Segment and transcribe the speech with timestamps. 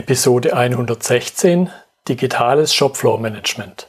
[0.00, 1.68] Episode 116
[2.08, 3.86] Digitales Shopfloor Management.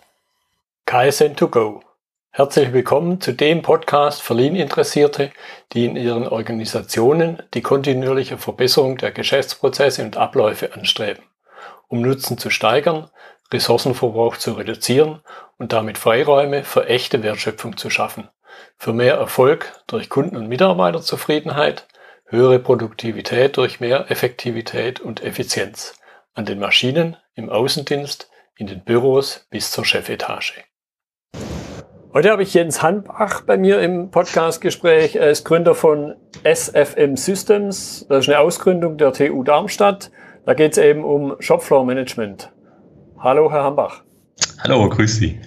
[0.85, 1.83] KSN2Go.
[2.31, 5.31] Herzlich willkommen zu dem Podcast für Lean-Interessierte,
[5.71, 11.23] die in ihren Organisationen die kontinuierliche Verbesserung der Geschäftsprozesse und Abläufe anstreben,
[11.87, 13.09] um Nutzen zu steigern,
[13.53, 15.21] Ressourcenverbrauch zu reduzieren
[15.59, 18.27] und damit Freiräume für echte Wertschöpfung zu schaffen,
[18.77, 21.87] für mehr Erfolg durch Kunden- und Mitarbeiterzufriedenheit
[22.25, 25.93] höhere Produktivität durch mehr Effektivität und Effizienz
[26.41, 28.27] an den Maschinen, im Außendienst,
[28.57, 30.63] in den Büros bis zur Chefetage.
[32.15, 35.17] Heute habe ich Jens Hanbach bei mir im Podcastgespräch.
[35.17, 38.07] Er ist Gründer von SFM Systems.
[38.09, 40.09] Das ist eine Ausgründung der TU Darmstadt.
[40.47, 42.51] Da geht es eben um Shopfloor Management.
[43.19, 44.01] Hallo, Herr Hambach.
[44.63, 45.39] Hallo, grüß Sie.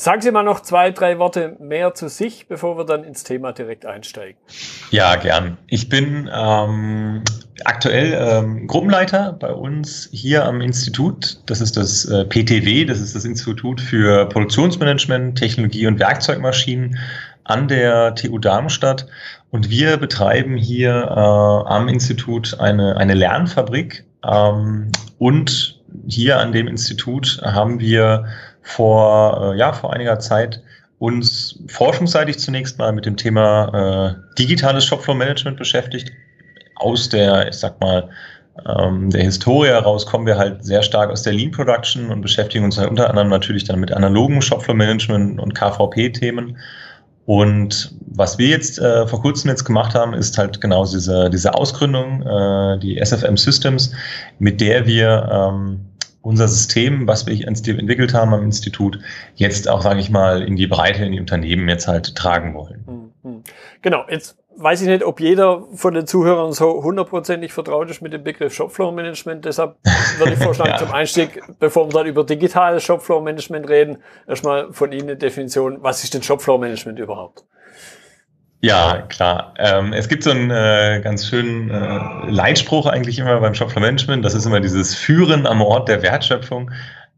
[0.00, 3.52] Sagen Sie mal noch zwei, drei Worte mehr zu sich, bevor wir dann ins Thema
[3.52, 4.40] direkt einsteigen.
[4.90, 5.58] Ja, gern.
[5.66, 7.22] Ich bin ähm,
[7.66, 11.42] aktuell ähm, Gruppenleiter bei uns hier am Institut.
[11.44, 16.96] Das ist das äh, PTW, das ist das Institut für Produktionsmanagement, Technologie und Werkzeugmaschinen
[17.44, 19.06] an der TU Darmstadt.
[19.50, 24.06] Und wir betreiben hier äh, am Institut eine, eine Lernfabrik.
[24.24, 25.78] Ähm, und
[26.08, 28.24] hier an dem Institut haben wir
[28.62, 30.62] vor, äh, ja, vor einiger Zeit
[30.98, 36.12] uns forschungsseitig zunächst mal mit dem Thema äh, digitales Shopfloor-Management beschäftigt.
[36.76, 38.10] Aus der, ich sag mal,
[38.68, 42.64] ähm, der Historie heraus kommen wir halt sehr stark aus der Lean Production und beschäftigen
[42.64, 46.58] uns halt unter anderem natürlich dann mit analogen Shopfloor-Management und KVP-Themen.
[47.24, 51.54] Und was wir jetzt äh, vor kurzem jetzt gemacht haben, ist halt genau diese, diese
[51.54, 53.92] Ausgründung, äh, die SFM Systems,
[54.38, 55.89] mit der wir ähm,
[56.22, 58.98] unser System, was wir entwickelt haben am Institut,
[59.34, 62.84] jetzt auch, sage ich mal, in die Breite, in die Unternehmen jetzt halt tragen wollen.
[62.86, 63.42] Hm, hm.
[63.82, 68.12] Genau, jetzt weiß ich nicht, ob jeder von den Zuhörern so hundertprozentig vertraut ist mit
[68.12, 69.44] dem Begriff Shopfloor Management.
[69.44, 69.76] Deshalb
[70.18, 70.78] würde ich vorschlagen, ja.
[70.78, 75.78] zum Einstieg, bevor wir dann über digitales Shopfloor Management reden, erstmal von Ihnen eine Definition,
[75.80, 77.44] was ist denn Shopfloor Management überhaupt?
[78.62, 79.54] Ja, klar.
[79.56, 84.22] Ähm, es gibt so einen äh, ganz schönen äh, Leitspruch eigentlich immer beim Shopfloor Management.
[84.24, 86.70] Das ist immer dieses Führen am Ort der Wertschöpfung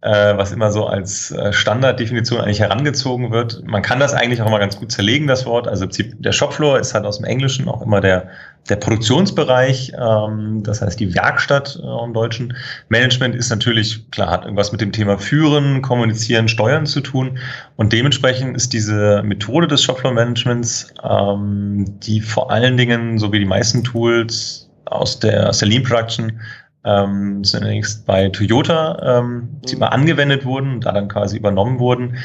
[0.02, 3.62] äh, was immer so als äh, Standarddefinition eigentlich herangezogen wird.
[3.64, 5.69] Man kann das eigentlich auch immer ganz gut zerlegen, das Wort.
[5.69, 8.28] Also der Shopfloor ist halt aus dem Englischen auch immer der,
[8.69, 12.55] der Produktionsbereich, ähm, das heißt die Werkstatt äh, im Deutschen.
[12.89, 17.39] Management ist natürlich, klar, hat irgendwas mit dem Thema Führen, Kommunizieren, Steuern zu tun.
[17.77, 23.45] Und dementsprechend ist diese Methode des Shopfloor-Managements, ähm, die vor allen Dingen, so wie die
[23.45, 26.41] meisten Tools aus der, aus der Lean Production,
[26.84, 32.17] ähm, zunächst bei Toyota ähm, die mal angewendet wurden und da dann quasi übernommen wurden.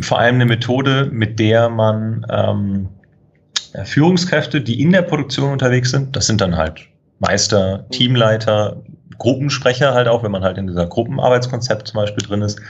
[0.00, 2.88] Vor allem eine Methode, mit der man ähm,
[3.84, 6.80] Führungskräfte, die in der Produktion unterwegs sind, das sind dann halt
[7.18, 8.82] Meister, Teamleiter,
[9.18, 12.60] Gruppensprecher halt auch, wenn man halt in dieser Gruppenarbeitskonzept zum Beispiel drin ist,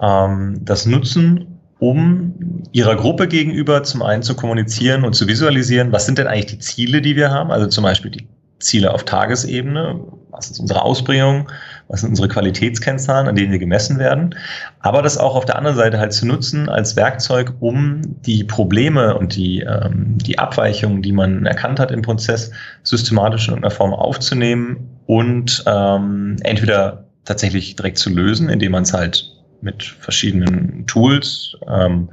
[0.00, 6.06] ähm, das nutzen, um ihrer Gruppe gegenüber zum einen zu kommunizieren und zu visualisieren, was
[6.06, 8.26] sind denn eigentlich die Ziele, die wir haben, also zum Beispiel die
[8.58, 11.50] Ziele auf Tagesebene, was ist unsere Ausbringung,
[11.88, 14.34] was sind unsere Qualitätskennzahlen, an denen wir gemessen werden,
[14.80, 19.16] aber das auch auf der anderen Seite halt zu nutzen als Werkzeug, um die Probleme
[19.16, 22.50] und die, ähm, die Abweichungen, die man erkannt hat im Prozess,
[22.82, 28.92] systematisch in irgendeiner Form aufzunehmen und ähm, entweder tatsächlich direkt zu lösen, indem man es
[28.92, 32.08] halt mit verschiedenen Tools ähm,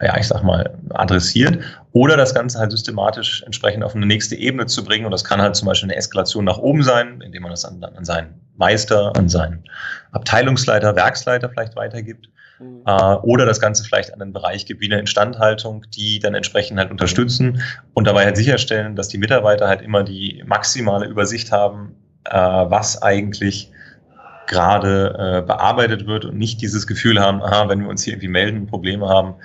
[0.00, 1.58] ja, ich sag mal, adressiert
[1.94, 5.04] oder das Ganze halt systematisch entsprechend auf eine nächste Ebene zu bringen.
[5.04, 7.82] Und das kann halt zum Beispiel eine Eskalation nach oben sein, indem man das an,
[7.82, 9.62] an seinen Meister, an seinen
[10.10, 12.28] Abteilungsleiter, Werksleiter vielleicht weitergibt.
[12.58, 12.82] Mhm.
[12.84, 16.78] Äh, oder das Ganze vielleicht an einen Bereich gibt wie eine Instandhaltung, die dann entsprechend
[16.78, 17.62] halt unterstützen
[17.94, 21.94] und dabei halt sicherstellen, dass die Mitarbeiter halt immer die maximale Übersicht haben,
[22.24, 23.70] äh, was eigentlich
[24.46, 28.28] gerade äh, bearbeitet wird und nicht dieses Gefühl haben, aha, wenn wir uns hier irgendwie
[28.28, 29.36] melden, Probleme haben,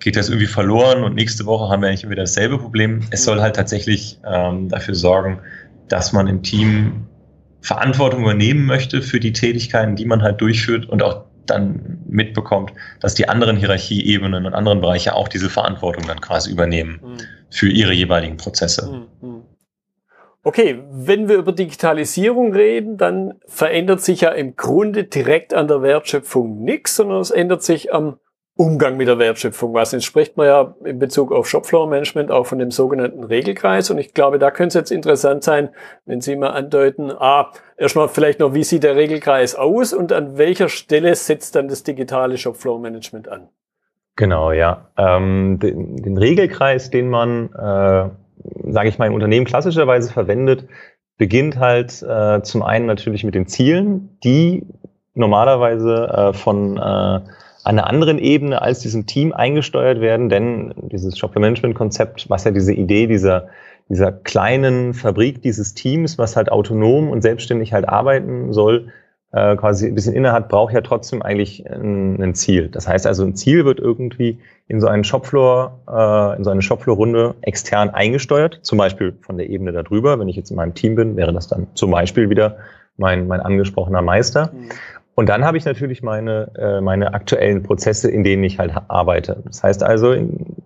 [0.00, 3.00] geht das irgendwie verloren und nächste Woche haben wir eigentlich wieder dasselbe Problem.
[3.10, 5.40] Es soll halt tatsächlich ähm, dafür sorgen,
[5.88, 7.06] dass man im Team
[7.60, 13.14] Verantwortung übernehmen möchte für die Tätigkeiten, die man halt durchführt und auch dann mitbekommt, dass
[13.14, 17.16] die anderen Hierarchieebenen und anderen Bereiche auch diese Verantwortung dann quasi übernehmen mhm.
[17.50, 19.06] für ihre jeweiligen Prozesse.
[19.20, 19.42] Mhm.
[20.42, 25.82] Okay, wenn wir über Digitalisierung reden, dann verändert sich ja im Grunde direkt an der
[25.82, 28.20] Wertschöpfung nichts, sondern es ändert sich am
[28.58, 29.74] Umgang mit der Wertschöpfung.
[29.74, 33.90] Was entspricht man ja in Bezug auf Shopfloor Management auch von dem sogenannten Regelkreis.
[33.90, 35.68] Und ich glaube, da könnte es jetzt interessant sein,
[36.06, 40.38] wenn Sie mal andeuten, ah, erstmal vielleicht noch, wie sieht der Regelkreis aus und an
[40.38, 43.48] welcher Stelle setzt dann das digitale Shopfloor Management an?
[44.16, 44.88] Genau, ja.
[44.96, 48.08] Ähm, den, den, Regelkreis, den man, äh,
[48.72, 50.66] sage ich mal, im Unternehmen klassischerweise verwendet,
[51.18, 54.66] beginnt halt äh, zum einen natürlich mit den Zielen, die
[55.12, 57.20] normalerweise äh, von äh,
[57.66, 63.06] einer anderen Ebene als diesem Team eingesteuert werden, denn dieses Shopware-Management-Konzept, was ja diese Idee
[63.06, 63.48] dieser,
[63.88, 68.92] dieser kleinen Fabrik, dieses Teams, was halt autonom und selbstständig halt arbeiten soll,
[69.32, 72.68] äh, quasi ein bisschen inne hat, braucht ja trotzdem eigentlich ein, ein, Ziel.
[72.68, 74.38] Das heißt also, ein Ziel wird irgendwie
[74.68, 79.50] in so einen Shopfloor, äh, in so eine Shopfloor-Runde extern eingesteuert, zum Beispiel von der
[79.50, 80.18] Ebene darüber.
[80.18, 82.58] Wenn ich jetzt in meinem Team bin, wäre das dann zum Beispiel wieder
[82.96, 84.52] mein, mein angesprochener Meister.
[84.52, 84.68] Mhm.
[85.16, 89.42] Und dann habe ich natürlich meine, äh, meine aktuellen Prozesse, in denen ich halt arbeite.
[89.46, 90.14] Das heißt also,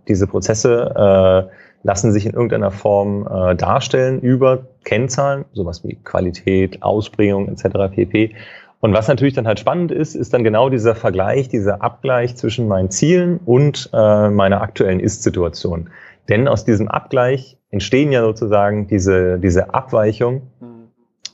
[0.08, 1.54] diese Prozesse äh,
[1.84, 7.94] lassen sich in irgendeiner Form äh, darstellen über Kennzahlen, sowas wie Qualität, Ausbringung etc.
[7.94, 8.34] pp.
[8.80, 12.66] Und was natürlich dann halt spannend ist, ist dann genau dieser Vergleich, dieser Abgleich zwischen
[12.66, 15.90] meinen Zielen und äh, meiner aktuellen Ist-Situation.
[16.28, 20.42] Denn aus diesem Abgleich entstehen ja sozusagen diese, diese Abweichung,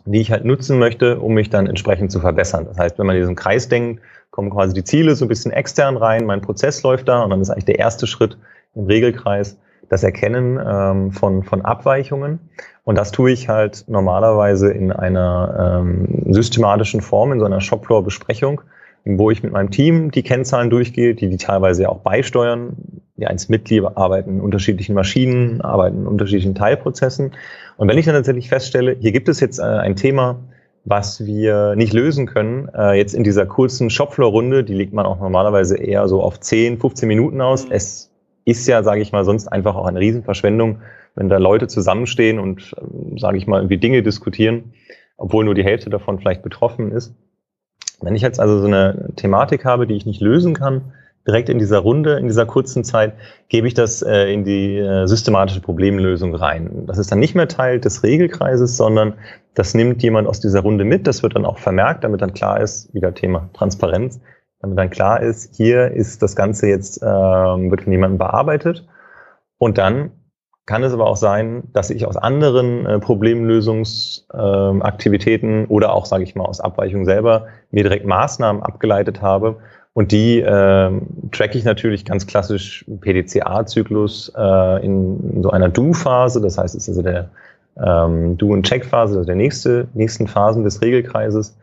[0.07, 2.67] die ich halt nutzen möchte, um mich dann entsprechend zu verbessern.
[2.67, 4.01] Das heißt, wenn man diesen Kreis denkt,
[4.31, 7.41] kommen quasi die Ziele so ein bisschen extern rein, mein Prozess läuft da und dann
[7.41, 8.39] ist eigentlich der erste Schritt
[8.75, 9.59] im Regelkreis
[9.89, 12.41] das Erkennen ähm, von, von Abweichungen.
[12.85, 18.61] Und das tue ich halt normalerweise in einer ähm, systematischen Form, in so einer Shopfloor-Besprechung,
[19.05, 22.77] wo ich mit meinem Team die Kennzahlen durchgehe, die die teilweise auch beisteuern.
[23.17, 27.33] Die eins Mitglieder arbeiten in unterschiedlichen Maschinen, arbeiten in unterschiedlichen Teilprozessen.
[27.77, 30.39] Und wenn ich dann tatsächlich feststelle, hier gibt es jetzt äh, ein Thema,
[30.85, 35.19] was wir nicht lösen können, äh, jetzt in dieser kurzen Shopfloor-Runde, die legt man auch
[35.19, 37.67] normalerweise eher so auf 10, 15 Minuten aus.
[37.67, 37.73] Mhm.
[37.73, 38.11] Es
[38.45, 40.81] ist ja, sage ich mal, sonst einfach auch eine Riesenverschwendung,
[41.17, 44.75] wenn da Leute zusammenstehen und, äh, sage ich mal, irgendwie Dinge diskutieren,
[45.17, 47.15] obwohl nur die Hälfte davon vielleicht betroffen ist.
[48.01, 50.93] Wenn ich jetzt also so eine Thematik habe, die ich nicht lösen kann,
[51.27, 53.15] direkt in dieser Runde, in dieser kurzen Zeit,
[53.49, 56.85] gebe ich das äh, in die äh, systematische Problemlösung rein.
[56.87, 59.15] Das ist dann nicht mehr Teil des Regelkreises, sondern
[59.55, 61.07] das nimmt jemand aus dieser Runde mit.
[61.07, 64.21] Das wird dann auch vermerkt, damit dann klar ist, wieder Thema Transparenz,
[64.61, 68.87] damit dann klar ist, hier ist das Ganze jetzt, äh, wird von jemandem bearbeitet.
[69.59, 70.13] Und dann
[70.67, 76.25] kann es aber auch sein, dass ich aus anderen äh, Problemlösungsaktivitäten äh, oder auch, sage
[76.25, 79.59] ich mal, aus Abweichung selber mir direkt Maßnahmen abgeleitet habe.
[79.97, 80.91] Und die äh,
[81.33, 86.43] track ich natürlich ganz klassisch PDCA-Zyklus äh, in, in so einer Do-Phase.
[86.43, 87.31] Das heißt, es ist also der
[87.83, 91.57] ähm, Do- und Check-Phase, also der nächste, nächsten Phasen des Regelkreises.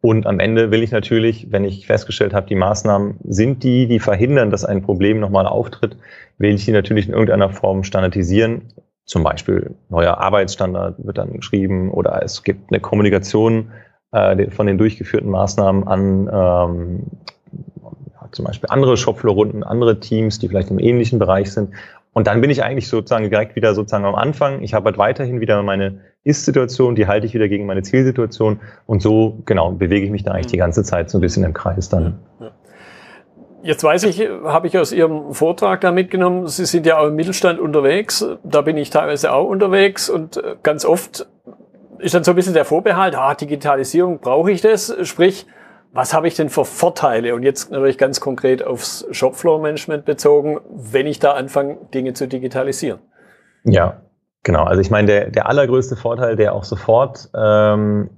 [0.00, 3.98] Und am Ende will ich natürlich, wenn ich festgestellt habe, die Maßnahmen sind die, die
[3.98, 5.96] verhindern, dass ein Problem nochmal auftritt,
[6.38, 8.62] will ich die natürlich in irgendeiner Form standardisieren.
[9.06, 13.72] Zum Beispiel neuer Arbeitsstandard wird dann geschrieben oder es gibt eine Kommunikation
[14.12, 17.02] äh, von den durchgeführten Maßnahmen an ähm,
[18.32, 21.70] zum Beispiel andere Shopfloor-Runden, andere Teams, die vielleicht im ähnlichen Bereich sind.
[22.14, 24.62] Und dann bin ich eigentlich sozusagen direkt wieder sozusagen am Anfang.
[24.62, 28.60] Ich habe halt weiterhin wieder meine Ist-Situation, die halte ich wieder gegen meine Zielsituation.
[28.86, 30.60] Und so, genau, bewege ich mich da eigentlich die mhm.
[30.60, 32.18] ganze Zeit so ein bisschen im Kreis dann.
[33.62, 37.14] Jetzt weiß ich, habe ich aus Ihrem Vortrag da mitgenommen, Sie sind ja auch im
[37.14, 38.26] Mittelstand unterwegs.
[38.42, 41.26] Da bin ich teilweise auch unterwegs und äh, ganz oft
[41.98, 44.94] ist dann so ein bisschen der Vorbehalt, ah, Digitalisierung, brauche ich das?
[45.02, 45.46] Sprich,
[45.92, 47.34] was habe ich denn für Vorteile?
[47.34, 53.00] Und jetzt natürlich ganz konkret aufs Shopfloor-Management bezogen, wenn ich da anfange, Dinge zu digitalisieren.
[53.64, 54.00] Ja,
[54.42, 54.64] genau.
[54.64, 58.08] Also ich meine, der, der allergrößte Vorteil, der auch sofort ähm,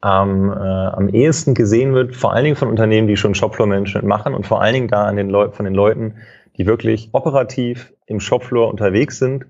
[0.00, 4.34] am, äh, am ehesten gesehen wird, vor allen Dingen von Unternehmen, die schon Shopfloor-Management machen
[4.34, 6.16] und vor allen Dingen da an den Leuten, von den Leuten,
[6.58, 9.46] die wirklich operativ im Shopfloor unterwegs sind,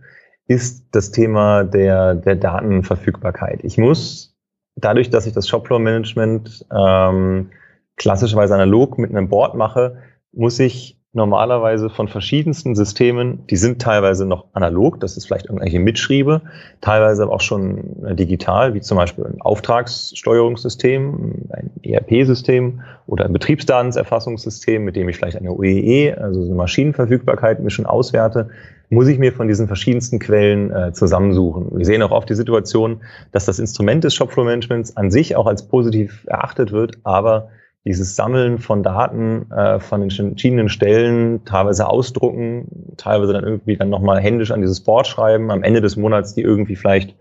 [0.46, 3.60] ist das Thema der, der Datenverfügbarkeit.
[3.64, 4.36] Ich muss
[4.76, 7.50] dadurch, dass ich das Shopfloor-Management ähm,
[7.96, 9.98] klassischerweise analog mit einem Board mache,
[10.32, 15.78] muss ich normalerweise von verschiedensten Systemen, die sind teilweise noch analog, das ist vielleicht irgendwelche
[15.78, 16.40] Mitschriebe,
[16.80, 23.32] teilweise aber auch schon äh, digital, wie zum Beispiel ein Auftragssteuerungssystem, ein ERP-System oder ein
[23.34, 28.48] Betriebsdatenserfassungssystem, mit dem ich vielleicht eine OEE, e, also eine Maschinenverfügbarkeit, mir schon auswerte,
[28.88, 31.76] muss ich mir von diesen verschiedensten Quellen äh, zusammensuchen.
[31.76, 35.68] Wir sehen auch oft die Situation, dass das Instrument des Shopfloor-Managements an sich auch als
[35.68, 37.50] positiv erachtet wird, aber
[37.84, 43.90] dieses Sammeln von Daten äh, von den verschiedenen Stellen, teilweise ausdrucken, teilweise dann irgendwie dann
[43.90, 47.16] nochmal händisch an dieses Board schreiben, am Ende des Monats die irgendwie vielleicht,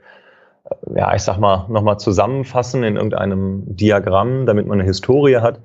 [0.66, 5.62] äh, ja, ich sag mal, nochmal zusammenfassen in irgendeinem Diagramm, damit man eine Historie hat.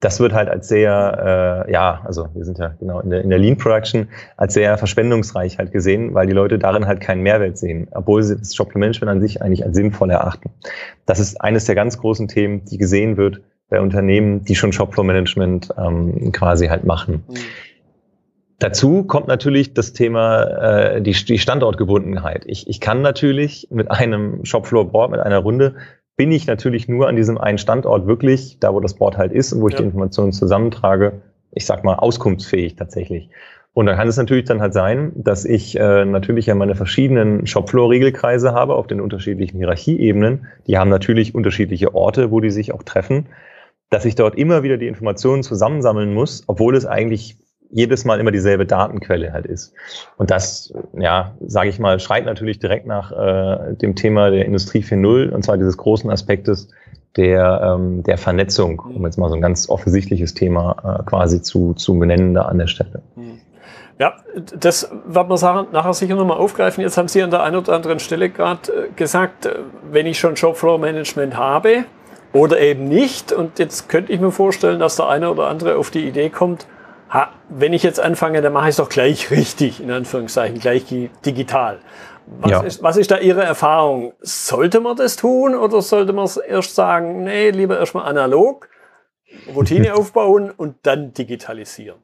[0.00, 3.30] Das wird halt als sehr, äh, ja, also wir sind ja genau in der, in
[3.30, 7.58] der Lean Production, als sehr verschwendungsreich halt gesehen, weil die Leute darin halt keinen Mehrwert
[7.58, 10.50] sehen, obwohl sie das Shop Management an sich eigentlich als sinnvoll erachten.
[11.06, 15.74] Das ist eines der ganz großen Themen, die gesehen wird, bei Unternehmen, die schon Shopfloor-Management
[15.78, 17.24] ähm, quasi halt machen.
[17.28, 17.34] Mhm.
[18.58, 22.44] Dazu kommt natürlich das Thema äh, die, die Standortgebundenheit.
[22.46, 25.76] Ich, ich kann natürlich mit einem Shopfloor-Board, mit einer Runde,
[26.16, 29.52] bin ich natürlich nur an diesem einen Standort wirklich, da wo das Board halt ist
[29.52, 29.80] und wo ich ja.
[29.80, 31.22] die Informationen zusammentrage,
[31.52, 33.30] ich sag mal, auskunftsfähig tatsächlich.
[33.72, 37.46] Und dann kann es natürlich dann halt sein, dass ich äh, natürlich ja meine verschiedenen
[37.46, 40.48] Shopfloor-Regelkreise habe auf den unterschiedlichen Hierarchieebenen.
[40.66, 43.26] Die haben natürlich unterschiedliche Orte, wo die sich auch treffen,
[43.90, 47.38] dass ich dort immer wieder die Informationen zusammensammeln muss, obwohl es eigentlich
[47.70, 49.74] jedes Mal immer dieselbe Datenquelle halt ist.
[50.16, 54.80] Und das, ja, sage ich mal, schreit natürlich direkt nach äh, dem Thema der Industrie
[54.80, 56.68] 4.0 und zwar dieses großen Aspektes
[57.16, 61.74] der, ähm, der Vernetzung, um jetzt mal so ein ganz offensichtliches Thema äh, quasi zu,
[61.74, 63.02] zu benennen da an der Stelle.
[63.98, 64.14] Ja,
[64.56, 66.82] das wird man nachher sicher nochmal aufgreifen.
[66.82, 69.56] Jetzt haben Sie an der einen oder anderen Stelle gerade äh, gesagt, äh,
[69.90, 71.84] wenn ich schon Shopfloor Management habe
[72.32, 75.90] oder eben nicht, und jetzt könnte ich mir vorstellen, dass der eine oder andere auf
[75.90, 76.66] die Idee kommt,
[77.10, 80.84] ha, wenn ich jetzt anfange, dann mache ich es doch gleich richtig, in Anführungszeichen, gleich
[81.24, 81.78] digital.
[82.40, 82.60] Was, ja.
[82.60, 84.12] ist, was ist da Ihre Erfahrung?
[84.20, 88.68] Sollte man das tun oder sollte man erst sagen, nee, lieber erstmal analog,
[89.54, 91.98] Routine aufbauen und dann digitalisieren?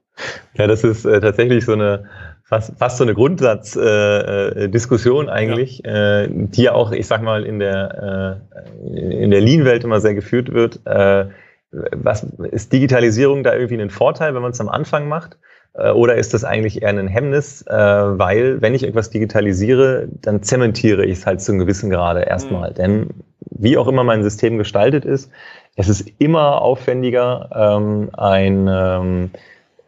[0.54, 2.08] Ja, das ist äh, tatsächlich so eine
[2.44, 6.22] fast, fast so eine Grundsatzdiskussion äh, eigentlich, ja.
[6.22, 8.40] äh, die ja auch, ich sag mal, in der,
[8.86, 10.80] äh, in der Lean-Welt immer sehr geführt wird.
[10.86, 11.28] Äh,
[11.70, 15.38] was ist Digitalisierung da irgendwie ein Vorteil, wenn man es am Anfang macht?
[15.74, 20.42] Äh, oder ist das eigentlich eher ein Hemmnis, äh, weil wenn ich etwas digitalisiere, dann
[20.42, 22.70] zementiere ich es halt zu einem gewissen Grade erstmal.
[22.70, 22.74] Mhm.
[22.74, 23.08] Denn
[23.50, 25.30] wie auch immer mein System gestaltet ist,
[25.76, 29.30] es ist immer aufwendiger, ähm, ein ähm,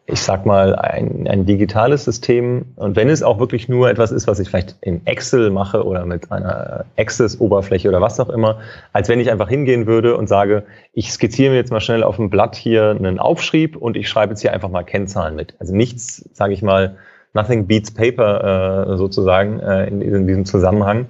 [0.08, 2.66] ich sag mal, ein, ein digitales System.
[2.76, 6.06] Und wenn es auch wirklich nur etwas ist, was ich vielleicht in Excel mache oder
[6.06, 8.60] mit einer Access-Oberfläche oder was auch immer,
[8.92, 12.16] als wenn ich einfach hingehen würde und sage, ich skizziere mir jetzt mal schnell auf
[12.16, 15.54] dem Blatt hier einen Aufschrieb und ich schreibe jetzt hier einfach mal Kennzahlen mit.
[15.58, 16.96] Also nichts, sage ich mal,
[17.34, 21.06] nothing beats paper äh, sozusagen äh, in, in diesem Zusammenhang.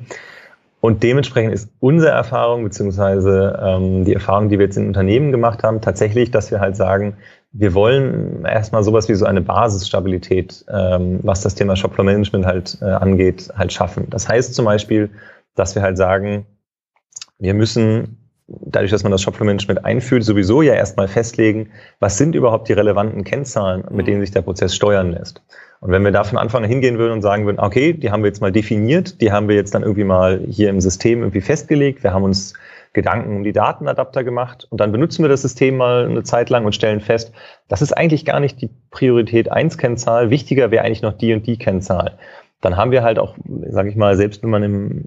[0.81, 5.63] Und dementsprechend ist unsere Erfahrung, beziehungsweise ähm, die Erfahrung, die wir jetzt in Unternehmen gemacht
[5.65, 7.17] haben, tatsächlich, dass wir halt sagen,
[7.53, 12.79] wir wollen erstmal sowas wie so eine Basisstabilität, ähm, was das Thema Shopfloor Management halt
[12.83, 14.09] äh, angeht, halt schaffen.
[14.11, 15.11] Das heißt zum Beispiel,
[15.55, 16.47] dass wir halt sagen,
[17.39, 22.35] wir müssen dadurch, dass man das Shopfloor Management einführt, sowieso ja erstmal festlegen, was sind
[22.35, 25.43] überhaupt die relevanten Kennzahlen, mit denen sich der Prozess steuern lässt.
[25.81, 28.23] Und wenn wir da von Anfang an hingehen würden und sagen würden, okay, die haben
[28.23, 31.41] wir jetzt mal definiert, die haben wir jetzt dann irgendwie mal hier im System irgendwie
[31.41, 32.55] festgelegt, wir haben uns
[32.97, 34.67] Gedanken um die Datenadapter gemacht.
[34.71, 37.33] Und dann benutzen wir das System mal eine Zeit lang und stellen fest,
[37.69, 41.47] das ist eigentlich gar nicht die Priorität 1 Kennzahl, wichtiger wäre eigentlich noch die und
[41.47, 42.19] die Kennzahl.
[42.61, 43.37] Dann haben wir halt auch,
[43.69, 45.05] sage ich mal, selbst wenn man im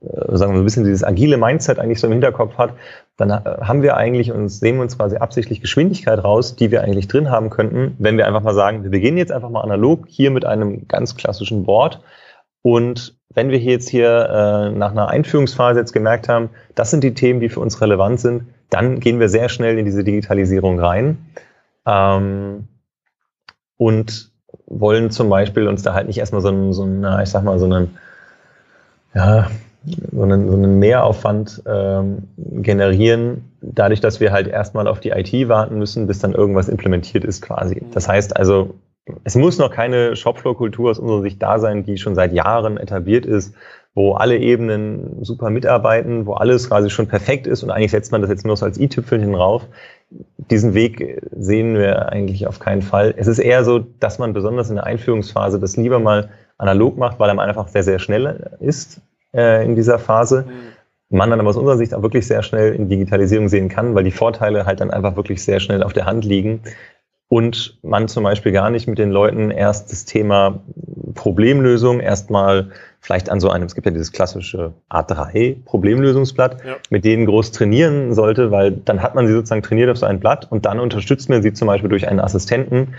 [0.00, 2.74] äh, sagen wir ein bisschen dieses agile Mindset eigentlich so im Hinterkopf hat,
[3.16, 7.08] dann äh, haben wir eigentlich uns sehen uns quasi absichtlich Geschwindigkeit raus, die wir eigentlich
[7.08, 10.30] drin haben könnten, wenn wir einfach mal sagen, wir beginnen jetzt einfach mal analog hier
[10.30, 12.00] mit einem ganz klassischen Board
[12.64, 17.12] und wenn wir jetzt hier äh, nach einer Einführungsphase jetzt gemerkt haben, das sind die
[17.12, 21.18] Themen, die für uns relevant sind, dann gehen wir sehr schnell in diese Digitalisierung rein
[21.84, 22.68] ähm,
[23.76, 24.30] und
[24.66, 27.58] wollen zum Beispiel uns da halt nicht erstmal so einen, so einen ich sag mal,
[27.58, 27.98] so einen,
[29.14, 29.50] ja,
[30.12, 35.48] so einen, so einen Mehraufwand ähm, generieren, dadurch, dass wir halt erstmal auf die IT
[35.50, 37.82] warten müssen, bis dann irgendwas implementiert ist quasi.
[37.92, 38.74] Das heißt also,
[39.24, 43.26] es muss noch keine Shopfloor-Kultur aus unserer Sicht da sein, die schon seit Jahren etabliert
[43.26, 43.54] ist,
[43.94, 48.22] wo alle Ebenen super mitarbeiten, wo alles quasi schon perfekt ist und eigentlich setzt man
[48.22, 49.66] das jetzt nur so als i-Tüpfelchen rauf.
[50.50, 53.14] Diesen Weg sehen wir eigentlich auf keinen Fall.
[53.16, 57.20] Es ist eher so, dass man besonders in der Einführungsphase das lieber mal analog macht,
[57.20, 59.00] weil er einfach sehr, sehr schnell ist
[59.32, 60.46] äh, in dieser Phase.
[60.46, 61.16] Mhm.
[61.16, 64.04] Man dann aber aus unserer Sicht auch wirklich sehr schnell in Digitalisierung sehen kann, weil
[64.04, 66.62] die Vorteile halt dann einfach wirklich sehr schnell auf der Hand liegen
[67.34, 70.60] und man zum Beispiel gar nicht mit den Leuten erst das Thema
[71.16, 76.76] Problemlösung erstmal vielleicht an so einem, es gibt ja dieses klassische A3 Problemlösungsblatt, ja.
[76.90, 80.20] mit denen groß trainieren sollte, weil dann hat man sie sozusagen trainiert auf so ein
[80.20, 82.94] Blatt und dann unterstützt man sie zum Beispiel durch einen Assistenten.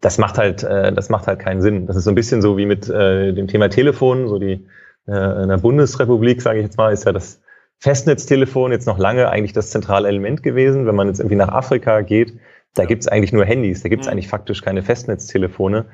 [0.00, 1.86] Das macht halt, äh, das macht halt keinen Sinn.
[1.86, 4.66] Das ist so ein bisschen so wie mit äh, dem Thema Telefon, so die
[5.06, 7.40] äh, in der Bundesrepublik, sage ich jetzt mal, ist ja das
[7.78, 10.84] Festnetztelefon jetzt noch lange eigentlich das zentrale Element gewesen.
[10.84, 12.32] Wenn man jetzt irgendwie nach Afrika geht,
[12.74, 14.12] da gibt's eigentlich nur Handys, da gibt's mhm.
[14.12, 15.86] eigentlich faktisch keine Festnetztelefone.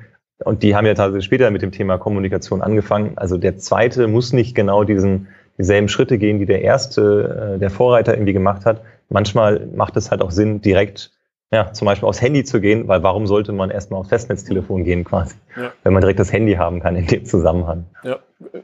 [0.45, 3.17] Und die haben ja tatsächlich später mit dem Thema Kommunikation angefangen.
[3.17, 7.69] Also der zweite muss nicht genau diesen dieselben Schritte gehen, die der erste, äh, der
[7.69, 8.81] Vorreiter irgendwie gemacht hat.
[9.09, 11.11] Manchmal macht es halt auch Sinn, direkt
[11.51, 15.03] ja, zum Beispiel aufs Handy zu gehen, weil warum sollte man erstmal aufs Festnetztelefon gehen
[15.03, 15.71] quasi, ja.
[15.83, 17.85] wenn man direkt das Handy haben kann in dem Zusammenhang.
[18.03, 18.19] Ja,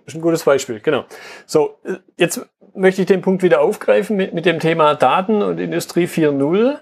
[0.05, 1.05] ist ein gutes Beispiel, genau.
[1.47, 1.79] So,
[2.15, 2.45] jetzt
[2.75, 6.77] möchte ich den Punkt wieder aufgreifen mit, mit dem Thema Daten und Industrie 4.0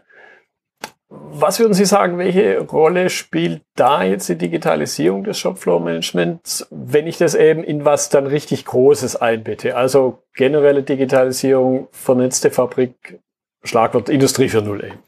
[1.35, 7.17] Was würden Sie sagen, welche Rolle spielt da jetzt die Digitalisierung des Shopfloor-Managements, wenn ich
[7.17, 9.75] das eben in was dann richtig Großes einbette?
[9.75, 13.19] Also generelle Digitalisierung, vernetzte Fabrik,
[13.63, 14.99] Schlagwort Industrie 4.0 eben.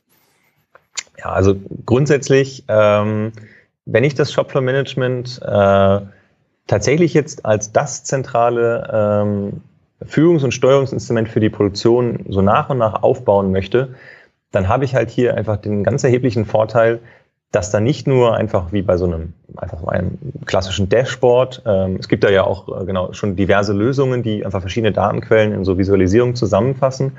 [1.19, 1.55] Ja, also
[1.85, 3.31] grundsätzlich, ähm,
[3.85, 5.99] wenn ich das Shopfloor-Management äh,
[6.65, 9.61] tatsächlich jetzt als das zentrale ähm,
[10.03, 13.93] Führungs- und Steuerungsinstrument für die Produktion so nach und nach aufbauen möchte,
[14.51, 16.99] dann habe ich halt hier einfach den ganz erheblichen Vorteil,
[17.51, 22.09] dass da nicht nur einfach wie bei so einem einfach einem klassischen Dashboard, ähm, es
[22.09, 25.77] gibt da ja auch äh, genau schon diverse Lösungen, die einfach verschiedene Datenquellen in so
[25.77, 27.13] Visualisierung zusammenfassen,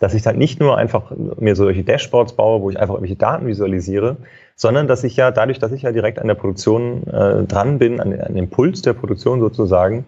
[0.00, 3.46] dass ich halt nicht nur einfach mir solche Dashboards baue, wo ich einfach irgendwelche Daten
[3.46, 4.16] visualisiere,
[4.56, 8.00] sondern dass ich ja dadurch, dass ich ja direkt an der Produktion äh, dran bin,
[8.00, 10.04] an, an dem Puls der Produktion sozusagen,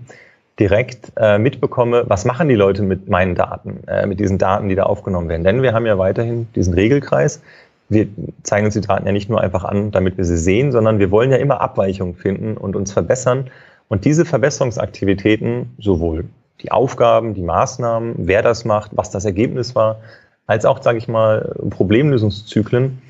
[0.58, 4.74] direkt äh, mitbekomme, was machen die Leute mit meinen Daten, äh, mit diesen Daten, die
[4.74, 5.44] da aufgenommen werden.
[5.44, 7.40] Denn wir haben ja weiterhin diesen Regelkreis.
[7.88, 8.08] Wir
[8.42, 11.10] zeigen uns die Daten ja nicht nur einfach an, damit wir sie sehen, sondern wir
[11.10, 13.50] wollen ja immer Abweichungen finden und uns verbessern.
[13.88, 16.24] Und diese Verbesserungsaktivitäten, sowohl
[16.60, 20.00] die Aufgaben, die Maßnahmen, wer das macht, was das Ergebnis war,
[20.46, 23.00] als auch, sage ich mal, Problemlösungszyklen,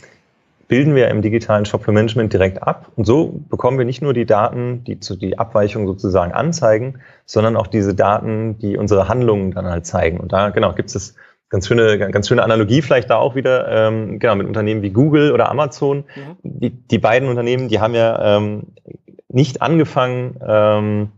[0.69, 2.93] bilden wir im digitalen Shopware Management direkt ab.
[2.95, 7.57] Und so bekommen wir nicht nur die Daten, die zu die Abweichung sozusagen anzeigen, sondern
[7.57, 10.21] auch diese Daten, die unsere Handlungen dann halt zeigen.
[10.21, 11.17] Und da, genau, gibt es
[11.49, 15.33] ganz schöne, ganz schöne Analogie vielleicht da auch wieder, ähm, genau, mit Unternehmen wie Google
[15.33, 16.05] oder Amazon.
[16.15, 16.37] Mhm.
[16.43, 18.65] Die, die beiden Unternehmen, die haben ja ähm,
[19.29, 21.13] nicht angefangen ähm,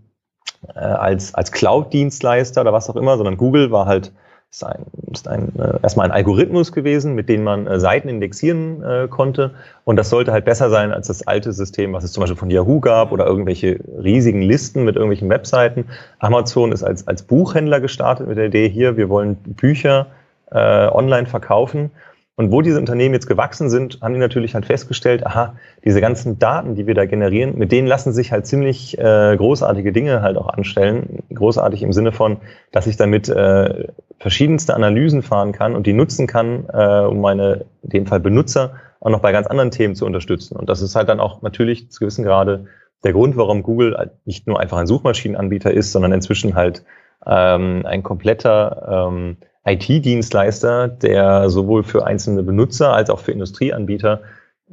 [0.75, 4.13] äh, als, als Cloud-Dienstleister oder was auch immer, sondern Google war halt
[4.51, 8.83] ist ein, ist ein äh, erstmal ein Algorithmus gewesen, mit dem man äh, Seiten indexieren
[8.83, 9.53] äh, konnte.
[9.85, 12.51] Und das sollte halt besser sein als das alte System, was es zum Beispiel von
[12.51, 15.87] Yahoo gab oder irgendwelche riesigen Listen mit irgendwelchen Webseiten.
[16.19, 20.09] Amazon ist als, als Buchhändler gestartet mit der Idee hier, wir wollen Bücher
[20.51, 21.93] äh, online verkaufen.
[22.41, 26.39] Und wo diese Unternehmen jetzt gewachsen sind, haben die natürlich halt festgestellt, aha, diese ganzen
[26.39, 30.39] Daten, die wir da generieren, mit denen lassen sich halt ziemlich äh, großartige Dinge halt
[30.39, 31.19] auch anstellen.
[31.35, 32.39] Großartig im Sinne von,
[32.73, 37.67] dass ich damit äh, verschiedenste Analysen fahren kann und die nutzen kann, äh, um meine,
[37.83, 40.57] in dem Fall Benutzer, auch noch bei ganz anderen Themen zu unterstützen.
[40.57, 42.69] Und das ist halt dann auch natürlich zu gewissen Grade
[43.05, 46.87] der Grund, warum Google halt nicht nur einfach ein Suchmaschinenanbieter ist, sondern inzwischen halt
[47.27, 54.23] ähm, ein kompletter ähm, IT-Dienstleister, der sowohl für einzelne Benutzer als auch für Industrieanbieter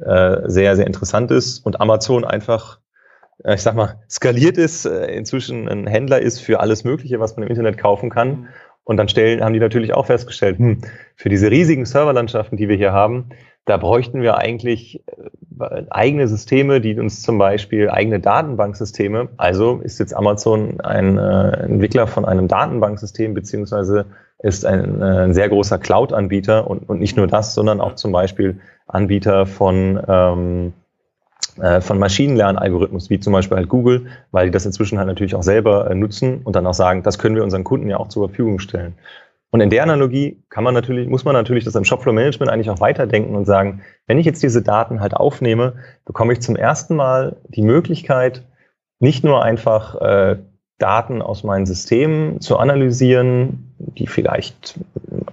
[0.00, 2.78] äh, sehr, sehr interessant ist und Amazon einfach,
[3.44, 7.36] äh, ich sag mal, skaliert ist, äh, inzwischen ein Händler ist für alles Mögliche, was
[7.36, 8.28] man im Internet kaufen kann.
[8.28, 8.48] Mhm.
[8.84, 10.78] Und dann stellen, haben die natürlich auch festgestellt, hm,
[11.14, 13.28] für diese riesigen Serverlandschaften, die wir hier haben,
[13.66, 15.04] da bräuchten wir eigentlich
[15.60, 21.50] äh, eigene Systeme, die uns zum Beispiel eigene Datenbanksysteme, also ist jetzt Amazon ein äh,
[21.64, 24.06] Entwickler von einem Datenbanksystem, beziehungsweise
[24.40, 28.12] ist ein, äh, ein sehr großer Cloud-Anbieter und, und nicht nur das, sondern auch zum
[28.12, 30.72] Beispiel Anbieter von, ähm,
[31.60, 35.42] äh, von Maschinenlernalgorithmus, wie zum Beispiel halt Google, weil die das inzwischen halt natürlich auch
[35.42, 38.28] selber äh, nutzen und dann auch sagen, das können wir unseren Kunden ja auch zur
[38.28, 38.94] Verfügung stellen.
[39.50, 42.70] Und in der Analogie kann man natürlich, muss man natürlich das im Shopflow Management eigentlich
[42.70, 46.94] auch weiterdenken und sagen, wenn ich jetzt diese Daten halt aufnehme, bekomme ich zum ersten
[46.96, 48.44] Mal die Möglichkeit,
[49.00, 50.36] nicht nur einfach äh,
[50.78, 54.78] Daten aus meinen Systemen zu analysieren, die vielleicht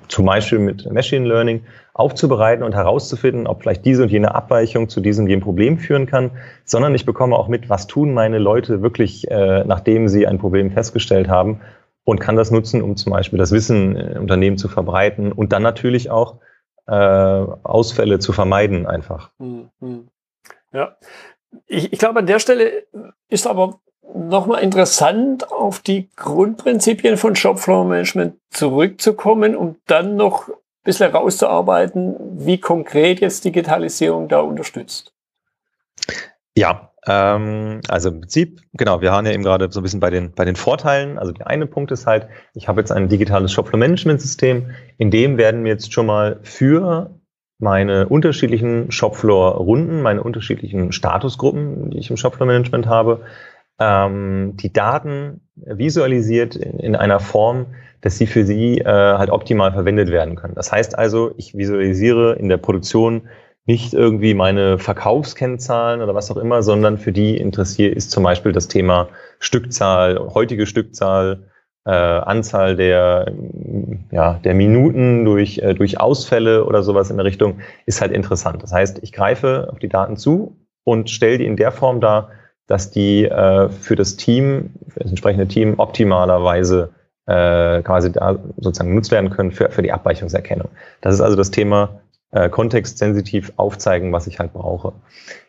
[0.08, 5.01] zum Beispiel mit Machine Learning aufzubereiten und herauszufinden, ob vielleicht diese und jene Abweichung zu
[5.01, 6.31] diesem jenem Problem führen kann,
[6.65, 10.71] sondern ich bekomme auch mit, was tun meine Leute wirklich, äh, nachdem sie ein Problem
[10.71, 11.62] festgestellt haben
[12.03, 15.63] und kann das nutzen, um zum Beispiel das Wissen im Unternehmen zu verbreiten und dann
[15.63, 16.38] natürlich auch
[16.88, 19.31] äh, Ausfälle zu vermeiden einfach.
[19.39, 20.08] Hm, hm.
[20.73, 20.97] Ja,
[21.67, 22.84] ich, ich glaube, an der Stelle
[23.29, 23.79] ist aber
[24.15, 32.15] nochmal interessant, auf die Grundprinzipien von Shopfloor Management zurückzukommen, um dann noch ein bisschen herauszuarbeiten,
[32.45, 35.13] wie konkret jetzt Digitalisierung da unterstützt.
[36.58, 40.10] Ja, ähm, also im Prinzip, genau, wir haben ja eben gerade so ein bisschen bei
[40.10, 41.19] den, bei den Vorteilen.
[41.19, 45.62] Also der eine Punkt ist halt, ich habe jetzt ein digitales Shopfloor-Management-System, in dem werden
[45.62, 47.12] mir jetzt schon mal für
[47.58, 53.21] meine unterschiedlichen Shopfloor-Runden, meine unterschiedlichen Statusgruppen, die ich im Shopfloor-Management habe,
[53.79, 57.67] ähm, die Daten visualisiert in, in, einer Form,
[58.01, 60.55] dass sie für sie äh, halt optimal verwendet werden können.
[60.55, 63.23] Das heißt also, ich visualisiere in der Produktion
[63.65, 68.51] nicht irgendwie meine Verkaufskennzahlen oder was auch immer, sondern für die interessiert ist zum Beispiel
[68.51, 69.09] das Thema
[69.39, 71.49] Stückzahl, heutige Stückzahl,
[71.85, 73.31] äh, Anzahl der,
[74.11, 78.61] ja, der Minuten durch, äh, durch Ausfälle oder sowas in der Richtung, ist halt interessant.
[78.61, 82.29] Das heißt, ich greife auf die Daten zu und stelle die in der Form dar,
[82.67, 86.89] dass die äh, für das Team, für das entsprechende Team optimalerweise
[87.28, 90.69] äh, quasi da sozusagen genutzt werden können für, für die Abweichungserkennung.
[91.01, 92.01] Das ist also das Thema
[92.32, 94.93] äh, kontextsensitiv aufzeigen, was ich halt brauche.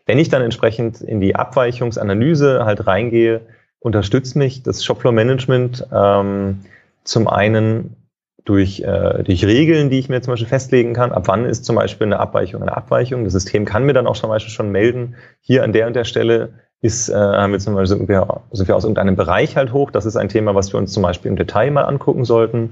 [0.07, 3.42] Wenn ich dann entsprechend in die Abweichungsanalyse halt reingehe,
[3.81, 6.61] unterstützt mich das Shopfloor-Management ähm,
[7.05, 7.96] zum einen
[8.44, 11.12] durch, äh, durch Regeln, die ich mir zum Beispiel festlegen kann.
[11.12, 13.24] Ab wann ist zum Beispiel eine Abweichung eine Abweichung?
[13.24, 16.05] Das System kann mir dann auch zum Beispiel schon melden, hier an der und der
[16.05, 19.72] Stelle ist, äh, haben wir zum Beispiel, sind wir, sind wir aus irgendeinem Bereich halt
[19.72, 19.90] hoch.
[19.90, 22.70] Das ist ein Thema, was wir uns zum Beispiel im Detail mal angucken sollten.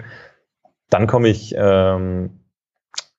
[0.90, 2.30] Dann komme ich ähm,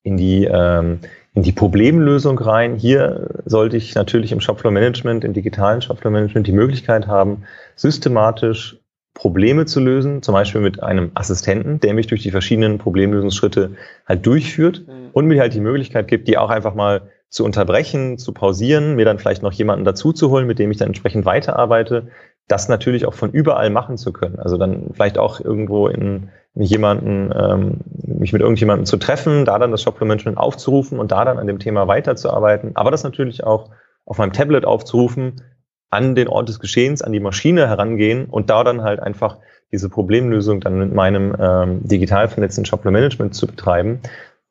[0.04, 1.00] in die ähm,
[1.36, 2.76] in die Problemlösung rein.
[2.76, 7.44] Hier sollte ich natürlich im Shopfloor Management, im digitalen Shopfloor Management die Möglichkeit haben,
[7.76, 8.78] systematisch
[9.14, 13.72] Probleme zu lösen, zum Beispiel mit einem Assistenten, der mich durch die verschiedenen Problemlösungsschritte
[14.08, 15.10] halt durchführt mhm.
[15.12, 19.06] und mir halt die Möglichkeit gibt, die auch einfach mal zu unterbrechen, zu pausieren, mir
[19.06, 22.08] dann vielleicht noch jemanden dazu zu holen, mit dem ich dann entsprechend weiterarbeite,
[22.48, 24.40] das natürlich auch von überall machen zu können.
[24.40, 29.72] Also dann vielleicht auch irgendwo in jemanden, ähm, mich mit irgendjemandem zu treffen, da dann
[29.72, 33.72] das Shopfloor Management aufzurufen und da dann an dem Thema weiterzuarbeiten, aber das natürlich auch
[34.06, 35.42] auf meinem Tablet aufzurufen,
[35.90, 39.38] an den Ort des Geschehens, an die Maschine herangehen und da dann halt einfach
[39.72, 44.00] diese Problemlösung dann mit meinem ähm, digital vernetzten Shopfloor Management zu betreiben.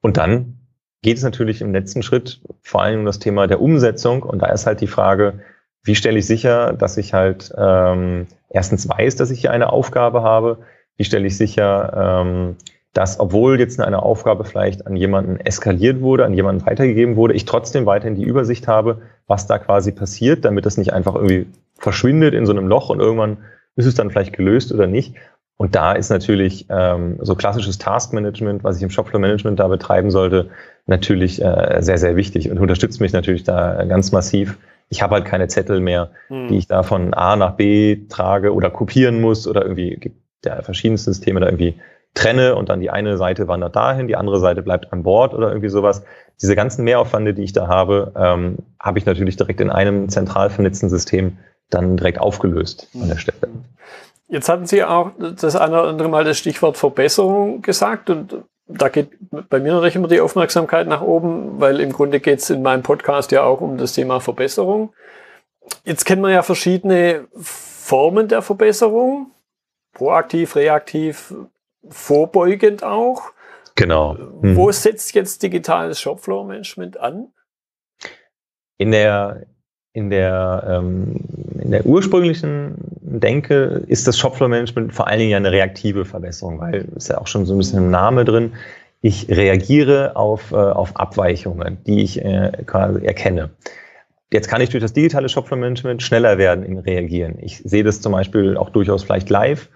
[0.00, 0.58] Und dann
[1.04, 4.22] geht es natürlich im letzten Schritt vor allem um das Thema der Umsetzung.
[4.22, 5.34] Und da ist halt die Frage,
[5.84, 10.22] wie stelle ich sicher, dass ich halt ähm, erstens weiß, dass ich hier eine Aufgabe
[10.22, 10.60] habe,
[10.96, 12.56] wie stelle ich sicher, ähm,
[12.94, 17.44] dass obwohl jetzt eine Aufgabe vielleicht an jemanden eskaliert wurde, an jemanden weitergegeben wurde, ich
[17.44, 22.32] trotzdem weiterhin die Übersicht habe, was da quasi passiert, damit das nicht einfach irgendwie verschwindet
[22.32, 23.38] in so einem Loch und irgendwann
[23.76, 25.16] ist es dann vielleicht gelöst oder nicht.
[25.56, 30.50] Und da ist natürlich ähm, so klassisches Taskmanagement, was ich im Shopfloor-Management da betreiben sollte,
[30.86, 34.58] natürlich äh, sehr, sehr wichtig und unterstützt mich natürlich da ganz massiv.
[34.88, 36.48] Ich habe halt keine Zettel mehr, hm.
[36.48, 40.60] die ich da von A nach B trage oder kopieren muss oder irgendwie gibt ja
[40.62, 41.80] verschiedenste Systeme da irgendwie
[42.14, 45.48] trenne und dann die eine Seite wandert dahin, die andere Seite bleibt an Bord oder
[45.48, 46.04] irgendwie sowas.
[46.40, 50.50] Diese ganzen Mehraufwände, die ich da habe, ähm, habe ich natürlich direkt in einem zentral
[50.50, 51.38] vernetzten System
[51.70, 53.48] dann direkt aufgelöst an der Stelle.
[54.28, 58.88] Jetzt hatten Sie auch das eine oder andere Mal das Stichwort Verbesserung gesagt und da
[58.88, 59.10] geht
[59.50, 62.82] bei mir natürlich immer die Aufmerksamkeit nach oben, weil im Grunde geht es in meinem
[62.82, 64.94] Podcast ja auch um das Thema Verbesserung.
[65.84, 69.30] Jetzt kennen wir ja verschiedene Formen der Verbesserung.
[69.92, 71.34] Proaktiv, reaktiv,
[71.88, 73.22] vorbeugend auch.
[73.74, 74.16] Genau.
[74.16, 74.56] Hm.
[74.56, 77.28] Wo setzt jetzt digitales Shopfloor-Management an?
[78.78, 79.46] In der,
[79.92, 81.20] in der, ähm,
[81.60, 82.76] in der ursprünglichen
[83.20, 87.26] Denke ist das Shopfloor-Management vor allen Dingen ja eine reaktive Verbesserung, weil ist ja auch
[87.26, 88.52] schon so ein bisschen im Name drin.
[89.00, 93.50] Ich reagiere auf, äh, auf Abweichungen, die ich äh, quasi erkenne.
[94.32, 97.36] Jetzt kann ich durch das digitale Shopfloor-Management schneller werden im Reagieren.
[97.40, 99.68] Ich sehe das zum Beispiel auch durchaus vielleicht live.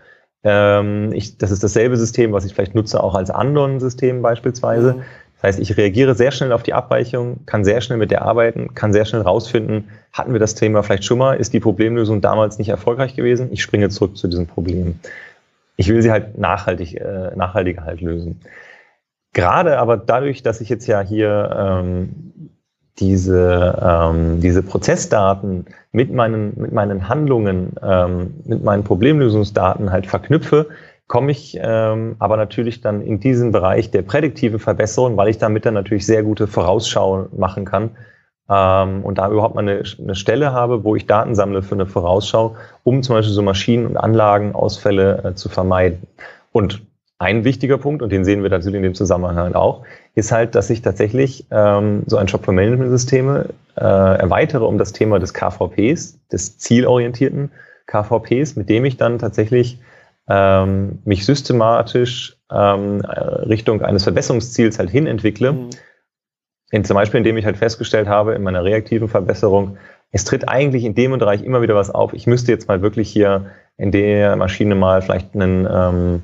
[0.44, 4.94] Ähm, ich, das ist dasselbe System, was ich vielleicht nutze, auch als Andon-System beispielsweise.
[4.94, 5.02] Mhm.
[5.40, 8.74] Das heißt, ich reagiere sehr schnell auf die Abweichung, kann sehr schnell mit der arbeiten,
[8.74, 12.58] kann sehr schnell rausfinden, hatten wir das Thema vielleicht schon mal, ist die Problemlösung damals
[12.58, 14.98] nicht erfolgreich gewesen, ich springe zurück zu diesem Problem.
[15.76, 18.40] Ich will sie halt nachhaltig, äh, nachhaltiger halt lösen.
[19.32, 22.50] Gerade aber dadurch, dass ich jetzt ja hier ähm,
[22.98, 30.66] diese, ähm, diese Prozessdaten mit meinen, mit meinen Handlungen, ähm, mit meinen Problemlösungsdaten halt verknüpfe,
[31.08, 35.66] komme ich ähm, aber natürlich dann in diesen Bereich der prädiktiven Verbesserung, weil ich damit
[35.66, 37.90] dann natürlich sehr gute Vorausschau machen kann
[38.48, 41.86] ähm, und da überhaupt mal eine, eine Stelle habe, wo ich Daten sammle für eine
[41.86, 46.06] Vorausschau, um zum Beispiel so Maschinen- und Anlagenausfälle äh, zu vermeiden.
[46.52, 46.82] Und
[47.18, 49.82] ein wichtiger Punkt, und den sehen wir natürlich in dem Zusammenhang auch,
[50.14, 55.34] ist halt, dass ich tatsächlich ähm, so ein Shop-for-Management-Systeme äh, erweitere um das Thema des
[55.34, 57.50] KVPs, des zielorientierten
[57.86, 59.80] KVPs, mit dem ich dann tatsächlich
[60.28, 65.52] ähm, mich systematisch ähm, Richtung eines Verbesserungsziels halt hin entwickle.
[65.52, 65.70] Mhm.
[66.70, 69.78] In, zum Beispiel, indem ich halt festgestellt habe in meiner reaktiven Verbesserung,
[70.10, 72.12] es tritt eigentlich in dem Bereich immer wieder was auf.
[72.12, 76.22] Ich müsste jetzt mal wirklich hier in der Maschine mal vielleicht einen ähm,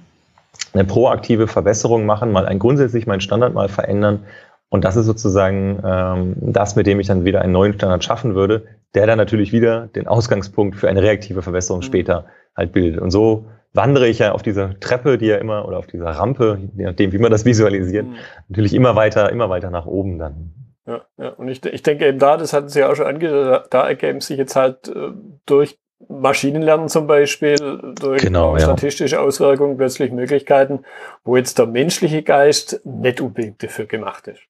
[0.73, 4.25] eine proaktive Verbesserung machen, mal ein grundsätzlich meinen Standard mal verändern.
[4.69, 8.35] Und das ist sozusagen ähm, das, mit dem ich dann wieder einen neuen Standard schaffen
[8.35, 8.65] würde,
[8.95, 11.85] der dann natürlich wieder den Ausgangspunkt für eine reaktive Verbesserung mhm.
[11.85, 12.25] später
[12.57, 13.01] halt bildet.
[13.01, 16.59] Und so wandere ich ja auf dieser Treppe, die ja immer, oder auf dieser Rampe,
[16.77, 18.17] je nachdem, wie man das visualisiert, mhm.
[18.49, 20.55] natürlich immer weiter, immer weiter nach oben dann.
[20.87, 23.67] Ja, ja, und ich, ich denke eben da, das hatten Sie ja auch schon angedeutet,
[23.71, 25.11] da ergeben sich jetzt halt äh,
[25.47, 27.57] durch Maschinenlernen zum Beispiel,
[27.99, 29.23] durch genau, statistische ja.
[29.23, 30.81] Auswirkungen plötzlich Möglichkeiten,
[31.25, 34.43] wo jetzt der menschliche Geist nicht unbedingt dafür gemacht ist.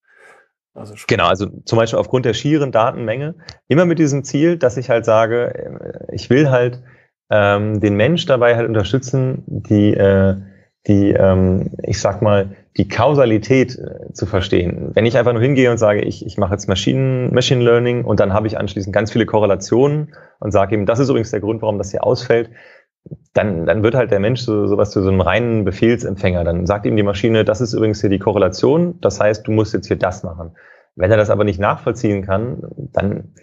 [0.75, 3.37] Also genau, also zum Beispiel aufgrund der schieren Datenmenge,
[3.69, 6.83] immer mit diesem Ziel, dass ich halt sage, äh, ich will halt
[7.35, 10.37] ähm, den Mensch dabei halt unterstützen, die, äh,
[10.87, 14.91] die ähm, ich sag mal, die Kausalität äh, zu verstehen.
[14.95, 18.21] Wenn ich einfach nur hingehe und sage, ich, ich mache jetzt Machine, Machine Learning und
[18.21, 21.61] dann habe ich anschließend ganz viele Korrelationen und sage ihm, das ist übrigens der Grund,
[21.61, 22.51] warum das hier ausfällt,
[23.33, 26.45] dann, dann wird halt der Mensch so, sowas zu so einem reinen Befehlsempfänger.
[26.45, 29.75] Dann sagt ihm die Maschine, das ist übrigens hier die Korrelation, das heißt, du musst
[29.75, 30.53] jetzt hier das machen.
[30.95, 33.35] Wenn er das aber nicht nachvollziehen kann, dann,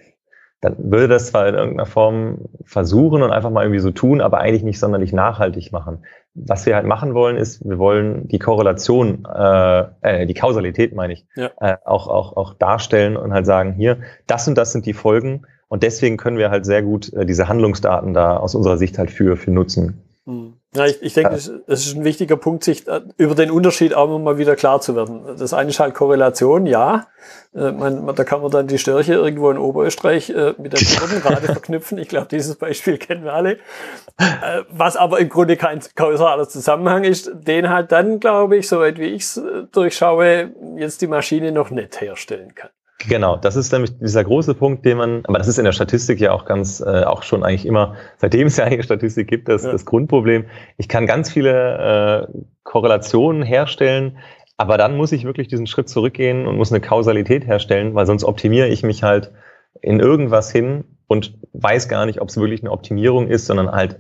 [0.61, 4.39] dann würde das zwar in irgendeiner Form versuchen und einfach mal irgendwie so tun, aber
[4.39, 9.25] eigentlich nicht sonderlich nachhaltig machen was wir halt machen wollen, ist, wir wollen die Korrelation,
[9.25, 11.51] äh, äh, die Kausalität meine ich, ja.
[11.59, 15.43] äh, auch, auch, auch darstellen und halt sagen, hier, das und das sind die Folgen
[15.67, 19.11] und deswegen können wir halt sehr gut äh, diese Handlungsdaten da aus unserer Sicht halt
[19.11, 20.01] für, für nutzen.
[20.73, 24.17] Ja, ich, ich denke, es ist ein wichtiger Punkt, sich äh, über den Unterschied auch
[24.19, 25.21] mal wieder klar zu werden.
[25.37, 27.07] Das eine ist halt Korrelation, ja.
[27.53, 31.47] Äh, man, da kann man dann die Störche irgendwo in Oberösterreich äh, mit der Kurvenrate
[31.47, 31.97] verknüpfen.
[31.97, 33.57] Ich glaube, dieses Beispiel kennen wir alle.
[34.17, 38.97] Äh, was aber im Grunde kein kausaler Zusammenhang ist, den halt dann, glaube ich, soweit
[38.97, 42.69] wie ich es äh, durchschaue, jetzt die Maschine noch nicht herstellen kann.
[43.07, 46.19] Genau, das ist nämlich dieser große Punkt, den man, aber das ist in der Statistik
[46.19, 49.63] ja auch ganz, äh, auch schon eigentlich immer, seitdem es ja eigentlich Statistik gibt, das,
[49.63, 49.71] ja.
[49.71, 50.45] das Grundproblem.
[50.77, 54.17] Ich kann ganz viele äh, Korrelationen herstellen,
[54.57, 58.23] aber dann muss ich wirklich diesen Schritt zurückgehen und muss eine Kausalität herstellen, weil sonst
[58.23, 59.31] optimiere ich mich halt
[59.81, 63.99] in irgendwas hin und weiß gar nicht, ob es wirklich eine Optimierung ist, sondern halt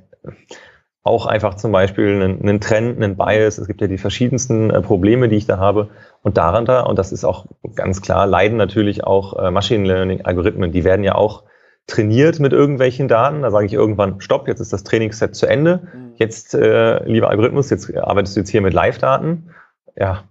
[1.03, 3.57] auch einfach zum Beispiel einen, einen Trend, einen Bias.
[3.57, 5.89] Es gibt ja die verschiedensten äh, Probleme, die ich da habe.
[6.23, 10.71] Und daran da, und das ist auch ganz klar, leiden natürlich auch äh, Machine Learning-Algorithmen.
[10.71, 11.43] Die werden ja auch
[11.87, 13.41] trainiert mit irgendwelchen Daten.
[13.41, 15.81] Da sage ich irgendwann, stopp, jetzt ist das Trainingsset zu Ende.
[15.93, 16.13] Mhm.
[16.15, 19.49] Jetzt, äh, lieber Algorithmus, jetzt arbeitest du jetzt hier mit Live-Daten.
[19.95, 20.23] Ja,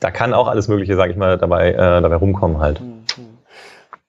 [0.00, 2.80] da kann auch alles Mögliche, sage ich mal, dabei, äh, dabei rumkommen halt.
[2.80, 3.04] Mhm.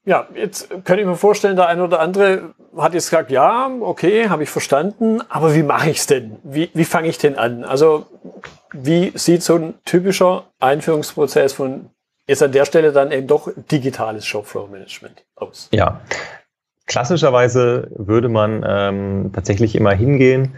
[0.06, 4.30] Ja, jetzt könnte ich mir vorstellen, der eine oder andere hat jetzt gesagt, ja, okay,
[4.30, 6.38] habe ich verstanden, aber wie mache ich es denn?
[6.44, 7.64] Wie, wie fange ich denn an?
[7.64, 8.06] Also
[8.72, 11.90] wie sieht so ein typischer Einführungsprozess von
[12.28, 15.70] jetzt an der Stelle dann eben doch digitales Shopflow-Management aus?
[15.72, 16.02] Ja,
[16.86, 20.56] klassischerweise würde man ähm, tatsächlich immer hingehen,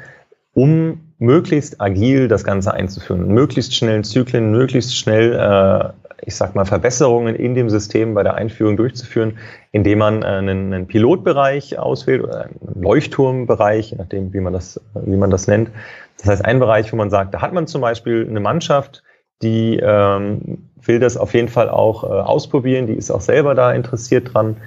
[0.53, 6.65] um möglichst agil das Ganze einzuführen, möglichst schnell Zyklen, möglichst schnell äh, ich sag mal,
[6.65, 9.37] Verbesserungen in dem System bei der Einführung durchzuführen,
[9.71, 15.17] indem man äh, einen, Pilotbereich auswählt oder einen Leuchtturmbereich, je nachdem, wie man das, wie
[15.17, 15.69] man das nennt.
[16.17, 19.03] Das heißt, ein Bereich, wo man sagt, da hat man zum Beispiel eine Mannschaft,
[19.41, 23.71] die ähm, will das auf jeden Fall auch äh, ausprobieren, die ist auch selber da
[23.71, 24.57] interessiert dran.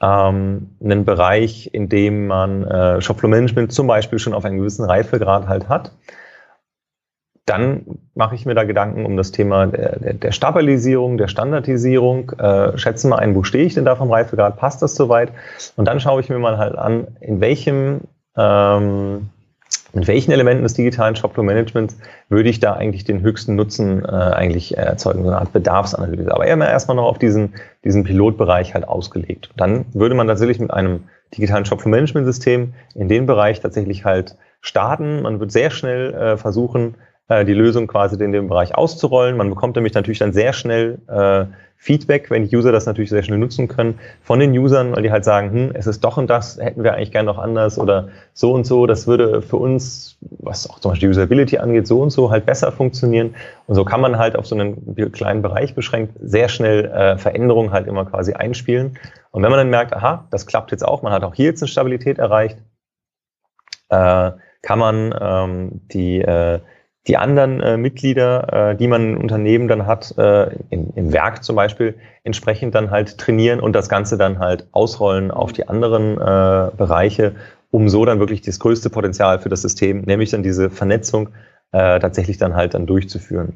[0.00, 4.84] Ähm, einen Bereich, in dem man äh, Shopflow Management zum Beispiel schon auf einen gewissen
[4.84, 5.92] Reifegrad halt hat
[7.46, 7.82] dann
[8.14, 12.30] mache ich mir da Gedanken um das Thema der, der Stabilisierung, der Standardisierung.
[12.30, 14.56] Äh, schätzen mal ein, wo stehe ich denn da vom Reifegrad?
[14.56, 15.30] Passt das soweit?
[15.76, 18.00] Und dann schaue ich mir mal halt an, in welchem,
[18.36, 19.28] ähm,
[19.92, 21.98] mit welchen Elementen des digitalen Shopflow-Managements
[22.30, 26.32] würde ich da eigentlich den höchsten Nutzen äh, eigentlich erzeugen, so eine Art Bedarfsanalyse.
[26.32, 27.54] Aber immer erstmal noch auf diesen,
[27.84, 29.50] diesen Pilotbereich halt ausgelegt.
[29.56, 31.04] Dann würde man tatsächlich mit einem
[31.36, 35.22] digitalen Shopflow-Management-System in den Bereich tatsächlich halt starten.
[35.22, 36.94] Man wird sehr schnell äh, versuchen,
[37.28, 39.36] äh, die Lösung quasi in dem Bereich auszurollen.
[39.36, 43.22] Man bekommt nämlich natürlich dann sehr schnell äh, Feedback, wenn die User das natürlich sehr
[43.22, 46.30] schnell nutzen können, von den Usern, weil die halt sagen, hm, es ist doch und
[46.30, 50.16] das, hätten wir eigentlich gerne noch anders oder so und so, das würde für uns,
[50.20, 53.34] was auch zum Beispiel Usability angeht, so und so halt besser funktionieren.
[53.66, 57.72] Und so kann man halt auf so einen kleinen Bereich beschränkt sehr schnell äh, Veränderungen
[57.72, 58.98] halt immer quasi einspielen.
[59.30, 61.62] Und wenn man dann merkt, aha, das klappt jetzt auch, man hat auch hier jetzt
[61.62, 62.58] eine Stabilität erreicht,
[63.90, 64.30] äh,
[64.62, 66.60] kann man ähm, die äh,
[67.06, 71.44] die anderen äh, Mitglieder, äh, die man im Unternehmen dann hat, äh, im, im Werk
[71.44, 76.14] zum Beispiel, entsprechend dann halt trainieren und das Ganze dann halt ausrollen auf die anderen
[76.14, 77.34] äh, Bereiche,
[77.70, 81.28] um so dann wirklich das größte Potenzial für das System, nämlich dann diese Vernetzung,
[81.72, 83.54] äh, tatsächlich dann halt dann durchzuführen.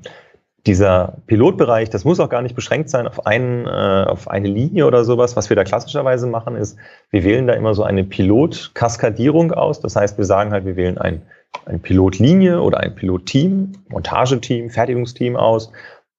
[0.66, 4.86] Dieser Pilotbereich, das muss auch gar nicht beschränkt sein auf, einen, äh, auf eine Linie
[4.86, 5.36] oder sowas.
[5.36, 6.76] Was wir da klassischerweise machen, ist,
[7.10, 9.80] wir wählen da immer so eine Pilotkaskadierung aus.
[9.80, 11.22] Das heißt, wir sagen halt, wir wählen ein
[11.68, 15.70] eine Pilotlinie oder ein Pilotteam, Montageteam, Fertigungsteam aus.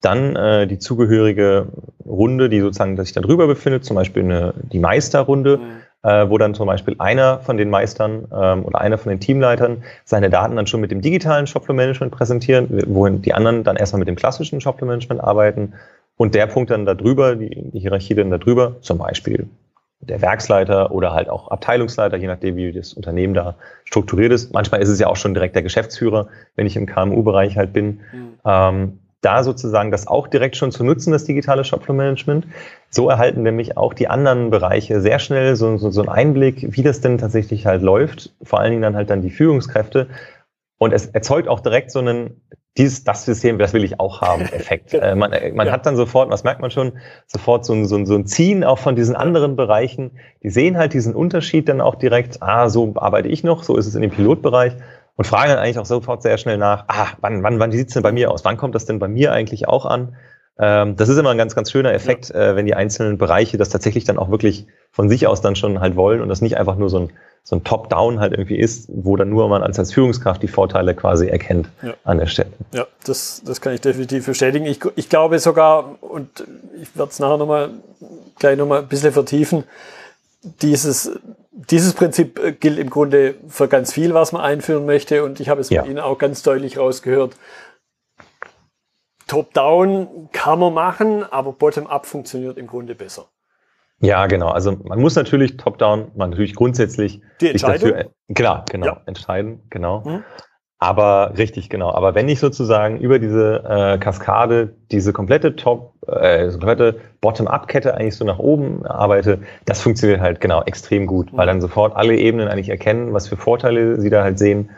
[0.02, 1.68] Dann äh, die zugehörige
[2.06, 6.10] Runde, die sozusagen sich da drüber befindet, zum Beispiel eine, die Meisterrunde, mhm.
[6.10, 9.84] äh, wo dann zum Beispiel einer von den Meistern ähm, oder einer von den Teamleitern
[10.06, 14.08] seine Daten dann schon mit dem digitalen Shopflow-Management präsentieren, wohin die anderen dann erstmal mit
[14.08, 15.74] dem klassischen Shopflow-Management arbeiten
[16.15, 19.50] und der Punkt dann da drüber, die, die Hierarchie dann da drüber, zum Beispiel
[20.02, 24.54] der Werksleiter oder halt auch Abteilungsleiter, je nachdem, wie das Unternehmen da strukturiert ist.
[24.54, 28.00] Manchmal ist es ja auch schon direkt der Geschäftsführer, wenn ich im KMU-Bereich halt bin.
[28.12, 28.40] Mhm.
[28.46, 32.48] Ähm, da sozusagen das auch direkt schon zu nutzen, das digitale Shopflow-Management.
[32.90, 36.84] So erhalten nämlich auch die anderen Bereiche sehr schnell so, so, so einen Einblick, wie
[36.84, 38.32] das denn tatsächlich halt läuft.
[38.42, 40.08] Vor allen Dingen dann halt dann die Führungskräfte.
[40.80, 42.42] Und es erzeugt auch direkt so einen,
[42.78, 44.94] dieses, das System, das will ich auch haben, Effekt.
[44.94, 45.74] äh, man äh, man ja.
[45.74, 46.94] hat dann sofort, was merkt man schon,
[47.28, 50.12] sofort so ein, so, ein, so ein Ziehen auch von diesen anderen Bereichen.
[50.42, 53.88] Die sehen halt diesen Unterschied dann auch direkt, ah, so arbeite ich noch, so ist
[53.88, 54.74] es in dem Pilotbereich
[55.18, 58.04] und fragen dann eigentlich auch sofort sehr schnell nach, ah, wann, wann, wann sieht's denn
[58.04, 58.46] bei mir aus?
[58.46, 60.15] Wann kommt das denn bei mir eigentlich auch an?
[60.60, 62.52] Ähm, das ist immer ein ganz, ganz schöner Effekt, ja.
[62.52, 65.80] äh, wenn die einzelnen Bereiche das tatsächlich dann auch wirklich von sich aus dann schon
[65.80, 67.10] halt wollen und das nicht einfach nur so ein,
[67.43, 70.93] so ein Top-Down halt irgendwie ist, wo dann nur man als, als Führungskraft die Vorteile
[70.95, 71.93] quasi erkennt ja.
[72.04, 72.52] an der Stelle.
[72.74, 74.65] Ja, das, das kann ich definitiv bestätigen.
[74.65, 76.43] Ich, ich glaube sogar, und
[76.82, 77.69] ich werde es nachher nochmal
[78.38, 79.63] gleich nochmal ein bisschen vertiefen,
[80.62, 81.12] dieses,
[81.52, 85.24] dieses Prinzip gilt im Grunde für ganz viel, was man einführen möchte.
[85.24, 85.82] Und ich habe es ja.
[85.82, 87.36] von Ihnen auch ganz deutlich rausgehört.
[89.30, 93.26] Top-down kann man machen, aber Bottom-up funktioniert im Grunde besser.
[94.02, 94.50] Ja, genau.
[94.50, 97.92] Also man muss natürlich top-down, man natürlich grundsätzlich die Entscheidung.
[97.92, 99.02] Dafür, klar, genau, ja.
[99.06, 100.02] entscheiden, genau.
[100.02, 100.24] Mhm.
[100.82, 101.92] Aber richtig, genau.
[101.92, 108.15] Aber wenn ich sozusagen über diese äh, Kaskade diese komplette Top, äh, komplette Bottom-up-Kette eigentlich
[108.15, 111.38] so nach oben arbeite, das funktioniert halt genau extrem gut, mhm.
[111.38, 114.70] weil dann sofort alle Ebenen eigentlich erkennen, was für Vorteile sie da halt sehen.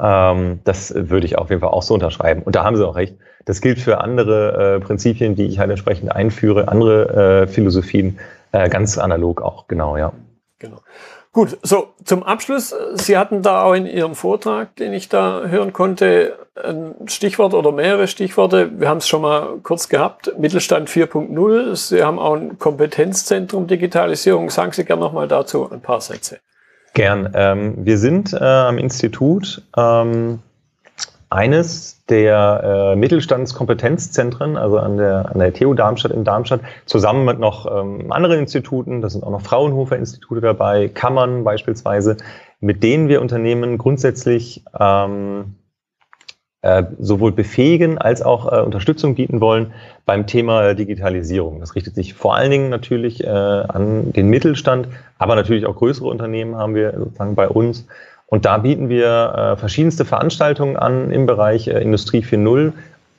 [0.00, 2.42] Ähm, das würde ich auf jeden Fall auch so unterschreiben.
[2.42, 3.16] Und da haben sie auch recht.
[3.44, 8.18] Das gilt für andere äh, Prinzipien, die ich halt entsprechend einführe, andere äh, Philosophien.
[8.52, 10.12] Äh, ganz analog auch, genau, ja.
[10.58, 10.78] Genau.
[11.32, 12.74] Gut, so zum Abschluss.
[12.94, 17.72] Sie hatten da auch in Ihrem Vortrag, den ich da hören konnte, ein Stichwort oder
[17.72, 18.80] mehrere Stichworte.
[18.80, 20.32] Wir haben es schon mal kurz gehabt.
[20.38, 21.76] Mittelstand 4.0.
[21.76, 24.48] Sie haben auch ein Kompetenzzentrum Digitalisierung.
[24.48, 26.38] Sagen Sie gerne nochmal dazu ein paar Sätze.
[26.96, 27.30] Gern.
[27.34, 30.38] Ähm, wir sind äh, am Institut ähm,
[31.28, 37.38] eines der äh, Mittelstandskompetenzzentren, also an der, an der TU Darmstadt in Darmstadt, zusammen mit
[37.38, 42.16] noch ähm, anderen Instituten, da sind auch noch Fraunhofer-Institute dabei, Kammern beispielsweise,
[42.60, 45.56] mit denen wir Unternehmen grundsätzlich ähm,
[46.62, 49.72] äh, sowohl befähigen als auch äh, Unterstützung bieten wollen
[50.04, 51.60] beim Thema Digitalisierung.
[51.60, 54.88] Das richtet sich vor allen Dingen natürlich äh, an den Mittelstand,
[55.18, 57.86] aber natürlich auch größere Unternehmen haben wir sozusagen bei uns.
[58.26, 62.72] Und da bieten wir äh, verschiedenste Veranstaltungen an im Bereich äh, Industrie 4.0,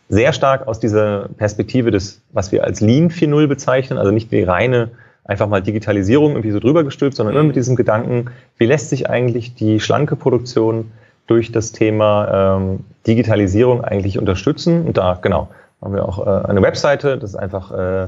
[0.09, 4.43] sehr stark aus dieser Perspektive des, was wir als Lean 4.0 bezeichnen, also nicht die
[4.43, 4.89] reine
[5.23, 9.09] einfach mal Digitalisierung irgendwie so drüber gestülpt, sondern immer mit diesem Gedanken, wie lässt sich
[9.09, 10.91] eigentlich die schlanke Produktion
[11.27, 14.85] durch das Thema ähm, Digitalisierung eigentlich unterstützen.
[14.85, 15.49] Und da, genau,
[15.81, 18.07] haben wir auch äh, eine Webseite, das ist einfach äh,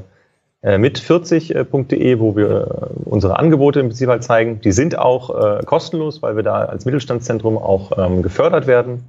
[0.62, 4.60] äh, mit40.de, wo wir äh, unsere Angebote im Prinzip halt zeigen.
[4.62, 9.04] Die sind auch äh, kostenlos, weil wir da als Mittelstandszentrum auch ähm, gefördert werden.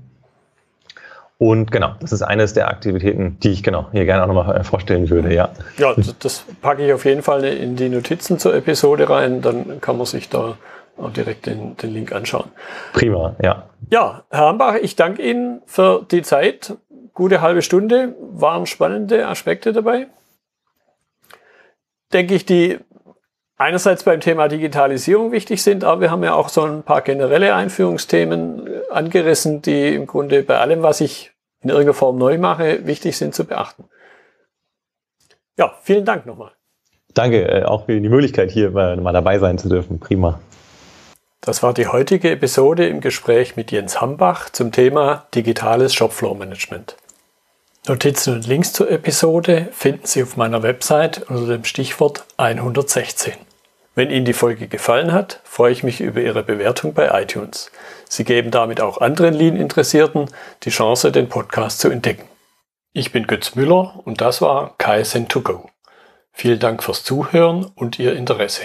[1.38, 5.08] Und genau, das ist eines der Aktivitäten, die ich genau hier gerne auch nochmal vorstellen
[5.08, 5.48] würde, ja.
[5.78, 9.96] Ja, das packe ich auf jeden Fall in die Notizen zur Episode rein, dann kann
[9.96, 10.58] man sich da
[11.00, 12.50] auch direkt den, den Link anschauen.
[12.92, 13.68] Prima, ja.
[13.90, 16.76] Ja, Herr Ambach, ich danke Ihnen für die Zeit.
[17.12, 20.06] Gute halbe Stunde, waren spannende Aspekte dabei
[22.12, 22.78] denke ich, die
[23.56, 27.54] einerseits beim Thema Digitalisierung wichtig sind, aber wir haben ja auch so ein paar generelle
[27.54, 31.32] Einführungsthemen angerissen, die im Grunde bei allem, was ich
[31.62, 33.84] in irgendeiner Form neu mache, wichtig sind zu beachten.
[35.58, 36.52] Ja, vielen Dank nochmal.
[37.12, 40.00] Danke, äh, auch für die Möglichkeit, hier mal dabei sein zu dürfen.
[40.00, 40.40] Prima.
[41.42, 46.96] Das war die heutige Episode im Gespräch mit Jens Hambach zum Thema digitales Shopfloor Management.
[47.88, 53.32] Notizen und Links zur Episode finden Sie auf meiner Website unter dem Stichwort 116.
[53.94, 57.70] Wenn Ihnen die Folge gefallen hat, freue ich mich über Ihre Bewertung bei iTunes.
[58.06, 60.26] Sie geben damit auch anderen Lean-Interessierten
[60.64, 62.28] die Chance, den Podcast zu entdecken.
[62.92, 65.68] Ich bin Götz Müller und das war KSN2Go.
[66.32, 68.64] Vielen Dank fürs Zuhören und Ihr Interesse.